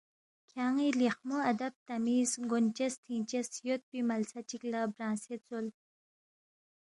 [0.49, 5.67] کھیان٘ی لیخمو اَدب تمیز، گونچس تِھنگچس یودپی ملسہ چِک لہ برانگسے ژول